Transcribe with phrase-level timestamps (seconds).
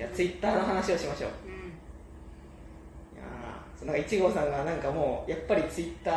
[0.00, 1.30] いやツイッターの話をしましょう。
[1.44, 1.50] うん。
[1.52, 6.10] いやーそうなんか1号さんがなんかもうやっぱりツイッタ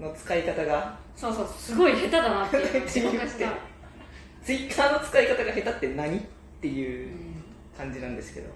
[0.00, 2.72] ーの使い方がそうそうすごい下手だなっていう。
[2.72, 3.52] のを自覚した、
[4.44, 6.18] ツイッターの使い方が下手って何？
[6.18, 6.20] っ
[6.60, 7.42] てういうん
[7.76, 8.48] 感じなんですけど、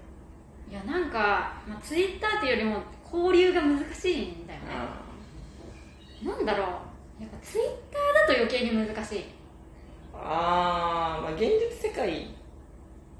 [0.71, 4.65] いやなんか、まあ、ツイッターっていうよりも交流が難しいんだよね。
[4.69, 5.03] あ
[6.23, 6.63] なんだろ
[7.19, 7.21] う。
[7.21, 9.19] やっぱツイッターだと余計に難しい。
[9.19, 9.23] ー
[10.13, 12.27] あー、まあ、現実世界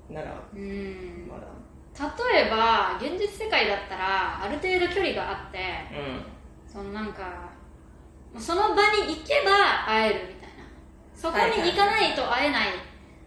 [0.09, 1.27] ならうん。
[1.29, 1.47] まだ。
[2.31, 5.57] 例えば現実世界だったらある程度距離があって
[5.91, 7.49] うそのなんか
[8.37, 10.67] その場に行けば会えるみたいな。
[11.15, 12.67] そこに行かないと会えない、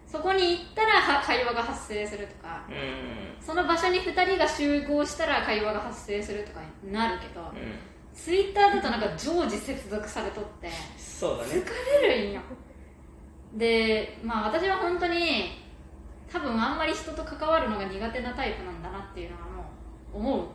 [0.07, 2.65] そこに行ったらは会話が発生するとか。
[2.69, 3.35] んうん。
[3.41, 7.79] その場所に2人が集合したら会話が発生するとかになるけどうん。
[8.13, 11.49] ツイッターだとなんか常時接続されとってそうだね。
[11.55, 12.41] 疲れるんよ。
[13.55, 15.60] でまあ私は本当に
[16.31, 19.65] 多分あんまり人と関わるのが苦手なタイプなんだなっていうのはも
[20.13, 20.47] う思う。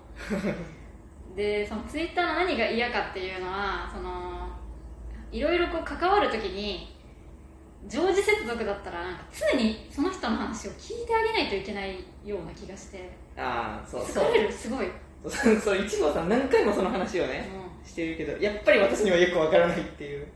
[1.37, 4.49] でそのツイッターの何が嫌かっていうのはその
[5.31, 6.97] いろいろこう関わるときに
[7.87, 13.11] 常時接続だったらなんか常にその人の話を聞いてあげないといけないような気がして。
[13.37, 14.07] ああそう。
[14.07, 15.57] そう疲れるすごい、うん、そう。
[15.57, 15.79] そう。
[15.79, 17.49] 1号さん何回もその話をね
[17.85, 20.27] してるけどやっぱり私にはよくわからないっていう。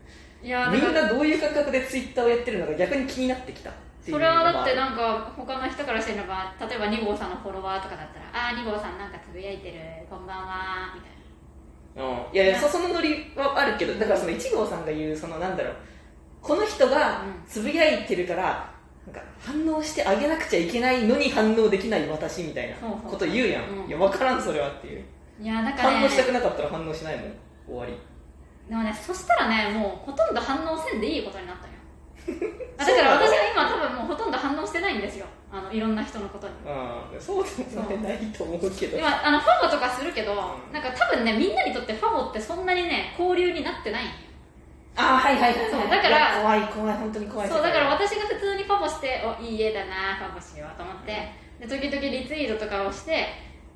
[0.43, 3.71] いやみんなどういう感覚でツイッターをやってるのか逆に気になってきた
[4.03, 11.11] それはだってまあなんか他の人からしてれば例えば2号さんのフォロワーとかだったら「ああー2号さんなんかつぶやいてるこんばんは」みたい
[11.97, 12.35] うん。
[12.35, 15.77] いやいやそそのノリはあるけどだからその1号さんが言うそのなんだろう
[16.41, 17.43] この人がうん。
[17.47, 18.71] つぶやいてるから
[19.07, 23.89] なんか反応してあげなくちゃいけないのに反応できない私みたいなこと言うやん、うん。
[23.89, 25.05] いや分からんそれはっていう。
[25.41, 25.97] ないやだからね。
[25.97, 27.33] 反応したくなかったら反応しないもん。
[27.67, 27.93] 終わり。
[28.69, 31.80] でもねそしたらねもうほとんど反応せんでいいことになったんよ
[32.79, 35.27] あだから私は今多分もうほとんど反応してないんですよ。
[35.53, 36.55] あのいろんな人のことに。
[36.67, 38.99] ああそうでもないと思うけど。
[38.99, 40.35] 今あのファボとかするけど、う
[40.71, 40.73] ん。
[40.73, 44.05] なんか多分ねみんなにとってファボってそんなにね交流になってない。
[44.05, 44.13] んよ
[44.97, 45.71] ああはいはいはいはい。
[45.71, 51.13] そうだから怖い怖い本当に怖いそうだから私が普通にファボしておいい絵だなファボしようと思って。
[51.61, 53.27] で時々リツイートとかをして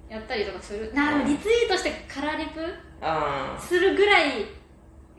[0.08, 0.92] やったりとかする。
[0.94, 2.60] なうんリツイートしてカラリプ
[3.00, 4.46] あするぐらい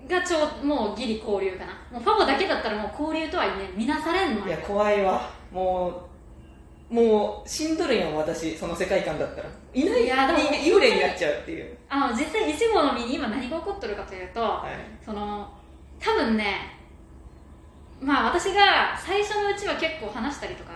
[0.08, 1.74] がちょうもうギリ交流かな。
[1.92, 4.48] もうファボだけだったらもう交流とはね見なされんの。
[4.48, 5.30] いや怖いわ。
[5.52, 6.10] も
[6.90, 9.50] うもう死んどるやん私その世界観だったら。
[9.74, 11.78] いないいやでも幽霊になっちゃうっていう。
[11.90, 15.04] あの実際1号の身に今何が起こってるかというと、はい。
[15.04, 15.50] その
[16.00, 16.75] 多分ね
[18.02, 20.72] まあ私が最初のうちは結構話したりとか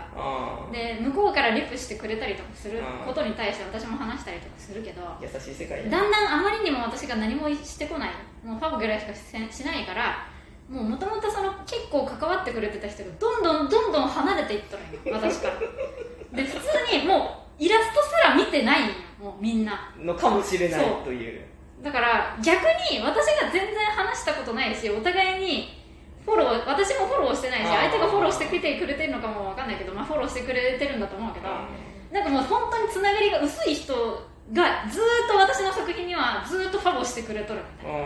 [0.72, 8.10] で向こうからリプしてくれたりとかすることに対して私も話したりとかするけど優しい世界やだんだんあまりにも私が何もしてこない。
[8.44, 10.26] もうファボぐらいしかししないから
[10.70, 15.20] もともとその結構関わってくれてた人がどんどんどんどん離れていっとるんよ。
[15.20, 15.56] 私から。
[16.38, 18.82] で普通にもうイラストすら見てない
[19.20, 19.92] もうみんな。
[19.98, 21.42] のかもしれないという。
[21.82, 25.79] だから逆に私が全然話したことないしお互いに
[26.30, 31.50] フォロー私もフォローしてないし相手がフォローしてきてくれてるのかもわかんないけど、まあ、フォローしてくれてるんだと思うけど
[32.14, 33.94] なんかもう本当につながりが薄い人
[34.54, 38.00] がずーっと私の作品にはずーっとファボしてくれとるみたいな。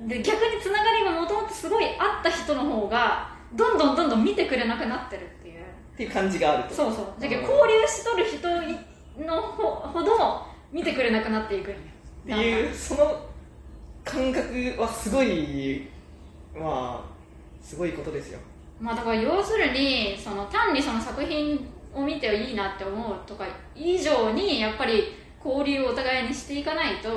[0.00, 0.08] うん。
[0.08, 5.60] で逆につながりがもともとすごいあった人の方がどんどんどんどん見てくれなくなってるっていう。
[5.60, 6.74] っていう感じがあると。
[6.74, 7.20] そうそう。
[7.20, 11.74] だけどうん交流しとる人のほほど見てくれなくなっていくっ
[12.26, 13.26] ていうその
[14.04, 15.88] 感覚はすごい
[16.54, 18.38] まあすごいことですよ。
[18.80, 27.08] まあだから要するにその単にその作品を見ていいなって思うとか以上にやっぱり交流をお互いにしていかないと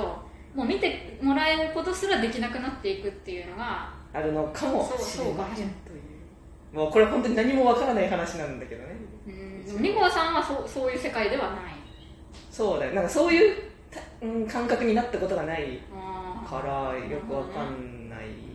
[0.54, 5.26] もう見てもらえることすらできなくなっていくっていうのがあるのかもそうしれません。
[5.26, 5.96] そうかもしれんとい。
[6.74, 8.08] うもうこれ本当に何もわからない。
[8.08, 8.96] 話なんだけどね
[9.26, 9.64] うん。
[9.66, 11.74] でもニコさんはそうそういう世界ではない。
[12.50, 12.94] そうだよ。
[12.94, 13.56] なんかそういう
[13.90, 15.80] た、うん、感覚になったことがない
[16.48, 18.53] からよくわかんない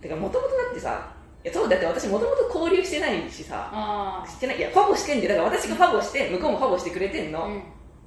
[0.00, 1.12] てかもともとだってさ
[1.42, 7.62] いやそうだって私もともと交流してないしさあしてないいやファボしてんでだから私がファボして向こうもファボしてくれてんの、ーうん。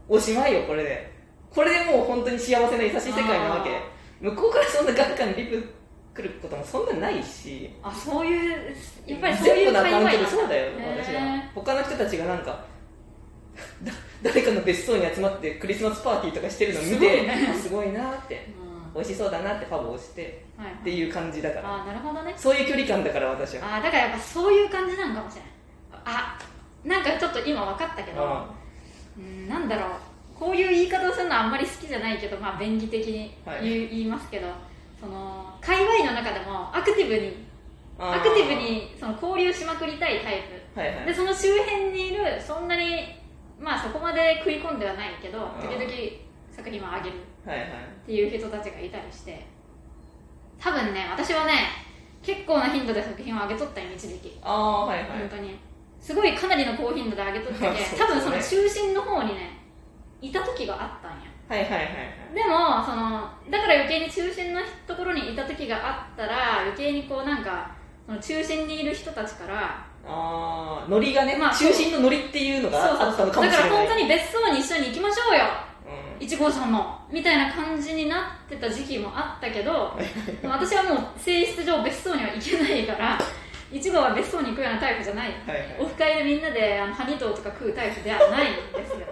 [0.10, 1.12] おしまいよこれで。
[1.50, 3.72] これでもう本当に幸せな優しい世界なわけ。
[4.22, 5.74] 向こうからそんなガンガンリプ
[6.14, 7.70] 来ることもそんなないし。
[7.82, 8.76] あそういう
[9.08, 11.52] やっぱりそういう全部のアカウント界隈でそうだよ私は。
[11.56, 12.66] 他の人たちがなんか
[13.84, 13.92] だ
[14.22, 17.28] 誰かの別荘に集まってクリスマスパーティーとかしてるの見て
[17.62, 18.48] すごいなって。
[18.58, 21.76] うん美味しそうだなってファボをしてはいっていう感じだから。
[21.76, 22.34] あーなるほどね。
[22.38, 23.78] そういう距離感だから私は。
[23.78, 25.50] あーだからやっぱそういう感じなのかもしれない
[26.06, 26.38] あ
[26.84, 28.50] なんかちょっと今分かったけどあ
[29.18, 29.90] うんなんだろう。
[30.38, 33.64] こういう言い方をするのはあんまり好きじゃないけど、まあ、便宜的に言,、はい。
[33.64, 34.48] 言いますけど
[35.00, 37.46] その界隈の中でもアクティブに
[38.00, 40.42] アクティブにその交流しまくりたいタイ
[40.76, 41.06] はいはい。
[41.06, 43.06] プでその周辺にいるそんなに
[43.60, 45.86] まあそこまで食い込んではないけど時々
[46.52, 47.68] 作品をあげるはいはい。
[47.68, 47.70] っ
[48.06, 49.46] ていう人たちがいたりして。
[50.60, 51.54] 多分ね私はね
[52.22, 54.40] 結構な頻度で作品をあげとったよ一時期。
[54.42, 55.10] ああはいはい。
[55.20, 55.60] 本当に。
[56.00, 57.78] すごいかなりの高頻度であげとっててね。
[57.98, 59.60] 多分その中心の方にね
[60.22, 61.34] いた時があったんや。
[61.50, 61.92] はいはいはいは
[62.32, 62.34] い。
[62.34, 67.72] でもそのだから余計に中心のところにいた時があったら余計にこうなんか
[68.06, 73.52] その中心にいる人たちからああノリがね、まあ中心のノリっていうのがあったのかもしれない。
[73.52, 75.44] だから本当に別荘に一緒に行きましょうよ。
[75.46, 75.73] うん
[76.24, 79.98] 1号さんのみたいな感じになってた時期もあったけど
[80.44, 83.20] 私はもう性質上別荘には行けないから
[83.72, 85.30] 1号は別荘に行くようなタイプじゃない。
[85.30, 85.78] はいはい。
[85.80, 89.08] オフ会でみんなであのハニトーとか食うタイプではないんですよ。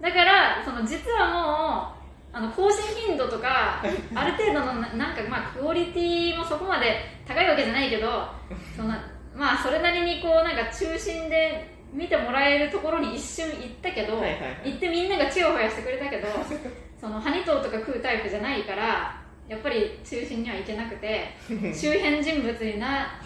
[0.00, 1.94] だからその実はも
[2.32, 3.82] うあの更新頻度とか
[4.14, 8.26] ある程度のななんかまあクオリティもそこまで高いわけじゃないけど
[8.74, 8.88] その
[9.36, 14.70] まあそれなりにこうなんか中心で見てもらえるところに一瞬行ったけど、はいはいはい。
[14.72, 16.28] 行ってみんながチヤホヤしてくれたけど
[17.00, 21.34] そのハニトーとか食うタイプじゃないからやっぱり中心には行けなくて
[21.74, 23.20] 周辺人物にな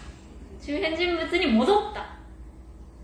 [0.61, 2.01] 周辺人物に戻った。
[2.01, 2.03] っ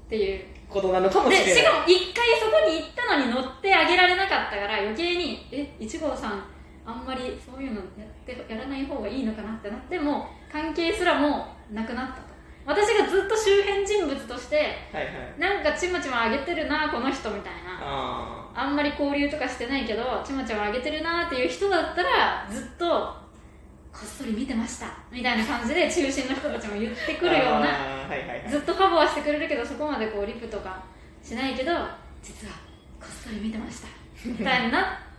[0.10, 0.44] ていう。
[0.70, 1.46] ことなのかもしれない。
[1.46, 6.44] でしかも一回そこに行ったのに乗ってあげられなかったから余計にえ1号さん
[6.86, 12.33] あんまりそういうのやってやらない方がいいのかなってなっても関係すらもなくなったと
[12.66, 14.56] 私がずっと周辺人物として
[14.92, 15.40] はいはい。
[15.40, 17.80] なんかちまちまあげてるなこの人みたいな。
[17.82, 22.86] ああんまり交流とかしてないけどちまちまあげてるなっていう人だったらずっと
[23.92, 27.66] こっそり見てましたみたいな感じで中心の人たちも言ってーくるようなは
[28.16, 28.50] いはいはい。
[28.50, 30.84] ずっとファボはしてくれるけどそこまでこうリプとか
[31.24, 31.72] しないけど
[32.22, 32.54] 実は
[33.00, 33.88] こっそり見てました
[34.26, 35.13] みたいになって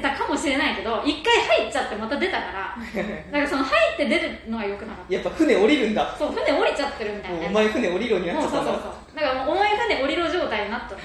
[0.00, 2.76] たかもしれないけど一回入っちゃってまた出たから
[3.32, 6.04] だからその入って出るのはよくなかっやっぱ船降りるんだ。
[6.04, 7.46] たそう船降りちゃってるみたいな。
[7.46, 8.82] お前船降りろになっもうそうそうちゃったんだ。
[8.82, 11.00] そうだからもう重い船降りろ状態になったの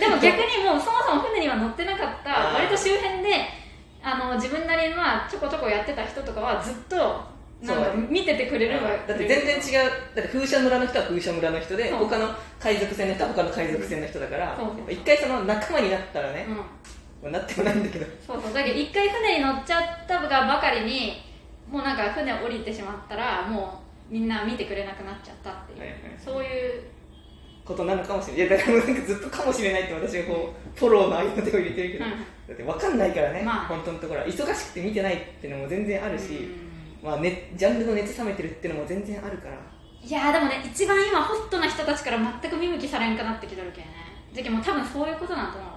[0.00, 3.30] でも逆にもうそもそも船には乗ってなかった割と周辺で
[4.02, 6.96] あの自分なりにまあちょこちょこやってた人とかはずっと
[7.62, 9.90] なんかそう見ててくれるわだって全然違う。
[10.14, 11.98] だって風車村の人は風車村の人でそう。
[12.00, 12.28] 他の
[12.58, 16.56] 海賊船の人は他の海賊船の人だから一回その仲間になったらねうん。
[16.56, 16.66] まあ
[17.30, 18.06] なってもないんだけど。
[18.26, 18.52] そうそう。
[18.52, 21.22] だけど一回船に乗っちゃったがばかりに
[21.70, 25.98] もうなんか船降りてしまったらもうみんな見てくれなくなっちゃったっていう、はいはい。
[26.18, 26.82] そういう
[27.64, 28.46] ことなのかもしれない。
[28.48, 32.10] いやだからなんかずっとかもしれないって私がこうフォローの合いの手を入れてるけど、うん。
[32.10, 32.16] だ
[32.52, 33.68] って分かんないからね、まあ。
[33.68, 36.50] 本当のところは忙しくて見てないっていうのも全然あるし、
[37.02, 37.08] うん。
[37.08, 39.54] まあね、ジャンルの熱冷めてるっていうのも全然あるから。
[40.02, 43.90] いやーでもね一番今ホットな人たちから全く見向きされんかなってきとるけんね。
[44.34, 45.73] じゃけもう多分そういうことなんだと思う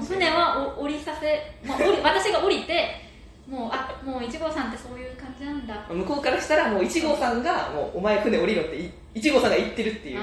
[0.00, 3.10] 船はお降りさせ、まあ、降り 私が降りて
[3.48, 5.74] もうあもう1号さんってそういう感じなんだ。
[5.88, 10.22] 向こうからしたらもう1号さんがもうお前船降りろってい1号さんが言ってるっていう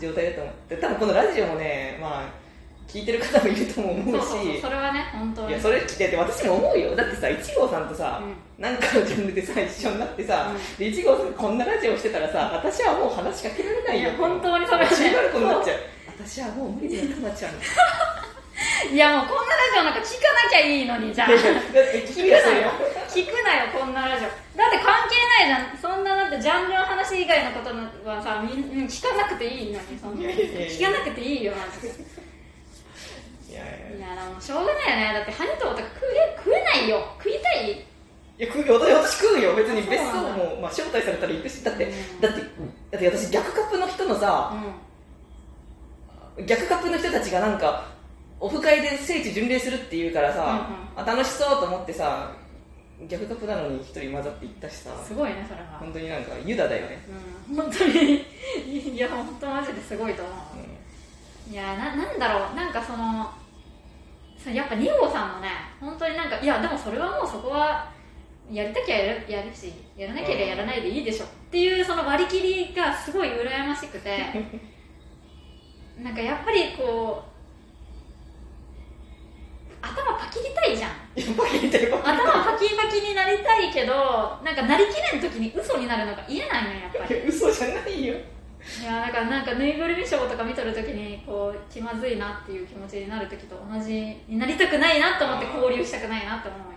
[0.00, 2.42] 状態だと思って多分このラジオもねまあ
[2.88, 4.60] 聞いてる方もいるとも思うし。
[4.60, 5.48] それはね本当に。
[5.50, 6.96] いやそれ聞いて私も思うよ。
[6.96, 8.22] だってさ1号さんとさ、
[8.58, 10.78] うなんかのジャンルでさ一緒になってさ、うん。
[10.78, 14.96] で1号さんがこんなラジオしてたらさ私はもう話しかけられないよいや本当にそれはね。
[14.96, 15.78] 私になることになっちゃう。
[16.18, 17.52] 私はもう無理だよかなちゃん
[18.92, 21.28] いやもうこんなラジオなんか聞かなきゃいいのにじゃあ。
[21.28, 21.34] 聞
[22.06, 22.70] 聞くなよ
[23.08, 24.28] 聞くなよこんなラジオ。
[24.58, 25.78] だって関係ないじゃん。
[25.78, 30.28] そんなだってジャンルの話以外のことはさみん聞かなくていいのにそんな。
[30.28, 31.94] 聞かなくていいよマジで。
[33.52, 35.14] いやいやでもしょうがないよね。
[35.14, 37.06] だってハニトーとか食え食えないよ。
[37.18, 37.72] 食いたい？
[37.72, 37.84] い
[38.38, 39.54] や食う私私食うよ。
[39.54, 41.62] 別に別荘も、まあ、招待されたら行くし。
[41.62, 42.20] だって、うん。
[42.20, 44.52] だってだって私逆カップの人のさ
[46.36, 47.91] う逆カップの人たちがなんか
[48.42, 52.34] オフ会で聖地巡礼するっていうからさ、あ楽しそうと思ってさ
[53.08, 55.78] 逆カップなのに一人混ざって行ったしさんすごいねそれは。
[55.78, 57.06] 本当になんかユダだよね、
[57.48, 57.56] うん。
[57.56, 58.24] 本当に。
[58.66, 60.34] いや本当マジですごいと思う。
[61.50, 62.56] ういやななんだろう。
[62.56, 63.30] なんかその
[64.36, 65.48] そやっぱ2号さんもね
[65.80, 67.88] 本当になんかいやでもそれはもうそこは
[68.50, 71.26] やりたきゃやるやるしやらなければやらないでいいでしょ。
[71.26, 74.18] っていうその割り切りがすごい羨ましくて。
[76.02, 77.32] なんかやっぱりこう
[79.82, 80.90] 頭パキりたいじゃん。
[80.90, 83.94] ん、やっぱり言いたいこと頭パキパキになりたいけど
[84.42, 87.20] なんかなりきれん時に嘘になるのが嫌なんよやっぱり。
[87.28, 88.14] 嘘じゃないよ。
[88.80, 96.76] いやだからなんかぬいぐるみショーとか見とるときにこう気まずいなっていう気持ちになるときと同じになりたくないなと思って交流したくないなって思うよね、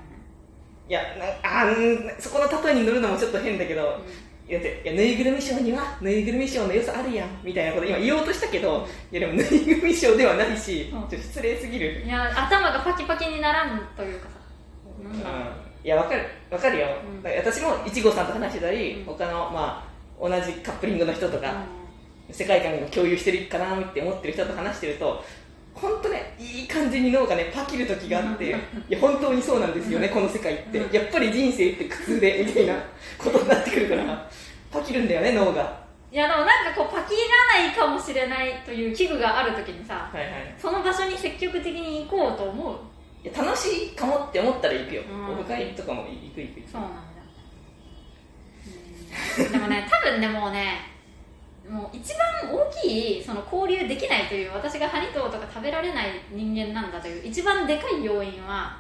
[0.90, 1.02] いや
[1.44, 3.86] なあーそこの例えに乗るのもちょっと変だけど、い
[4.54, 11.02] やでいやぬいぐるみショーにはぬいぐるみショーの良さあるやんみたいなこと今言おうとしたけどいやでもぬいぐるみショーではないし、うん。
[11.10, 14.36] ちょっと失礼すぎる、いや頭がパキパキにならんというかさ。
[15.04, 16.25] なんいやわかる。
[16.50, 16.88] わかるよ、
[17.24, 19.06] う私もいちごさんと話してたり、うん。
[19.06, 21.52] 他のまあ同じカップリングの人とか、
[22.30, 25.24] う世界観を共有してるかなって思ってる人と話してると
[25.74, 26.36] 本当ね
[26.75, 28.51] 感じに脳がねパキる時があって い
[28.89, 30.77] や本当にそうなんですよねこの世界って。
[30.77, 30.94] うん。
[30.94, 32.75] やっぱり人生って苦痛でみたいな
[33.17, 34.29] ことになってくるから
[34.72, 35.63] パキるんだよね脳が。
[35.63, 40.55] んいやでもなんかこうパキらないかもしれないという危惧がある時にさはいはい。
[40.58, 42.77] その場所に積極的に行こうと思う。
[43.24, 45.34] いや楽しいかもって思ったら行くよ、うん。
[45.34, 46.72] オフ会とかも行く行く行く。
[46.72, 46.98] そうなんだ
[49.39, 49.51] うん。
[49.51, 50.95] でもね多分ねもうね
[52.06, 58.78] 一番大きいその交流できないという私がハニトウとか食べられない人間なんだという一番でかい要因は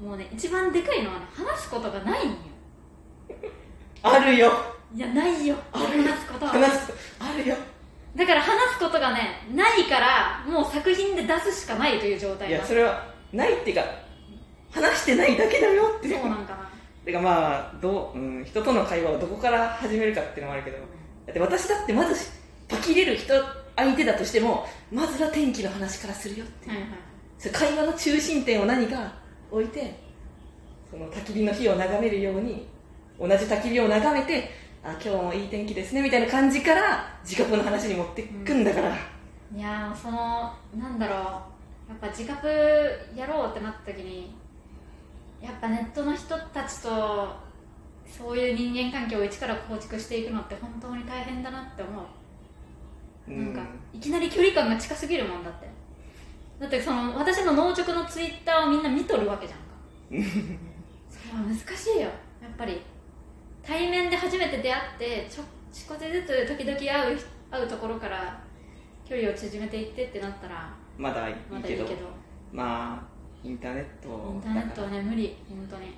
[0.00, 2.36] うんもうね一番でかいのはね話すことがないんよ。
[4.02, 4.52] あるよ。
[4.94, 5.56] いやないよ。
[5.72, 6.52] 話すことは。
[6.52, 7.56] 話すあるよ。
[8.14, 13.84] だから話すことがねないからもう作品で出すしかないという状態いだやそれはないっていうか
[14.70, 16.68] 話してないだけだよってそうなんかな。
[17.04, 20.78] てかまあどう、うん、人との会話をどこから始めるかっていうのもあるけど
[21.28, 22.14] だって私だってまず
[22.68, 23.34] パキれる人
[23.76, 26.90] 相手だとしてもまずは天気の話からするよっていう、はいはい。
[27.38, 29.12] それ会話の中心点を何か
[29.50, 30.00] 置いて
[30.90, 32.66] その焚き火の火を眺めるように
[33.20, 34.50] 同じ焚き火を眺めて
[34.82, 38.96] あ今日もいい天気ですねみたいな感じから自覚の話に持ってくんだから、
[39.54, 41.18] いやーそのなんだろう。
[41.88, 42.46] やっぱ自覚
[43.16, 44.34] やろうってなった時に
[45.40, 47.28] やっぱネットの人たちと
[48.08, 52.04] そういう人間関係を一から構築していくのって本当に大変だなって思う、
[53.28, 53.54] うん。
[53.54, 55.68] なんかいきなり距離感が近すぎるもんだって。
[56.58, 59.64] だってその私の農直のツイッターをみんな見とるわけじゃんか。
[61.08, 62.02] それは難しいよ。
[62.02, 62.80] やっぱり
[63.62, 67.18] 対面で初めて出会ってちょ少しずつ時々会う
[67.50, 68.40] 会うところから
[69.04, 71.54] 距離を縮めていってってなったらまだいいけど。
[71.54, 72.06] まだいいけど。
[72.52, 75.94] まあインターネットインターネットはね無理本当に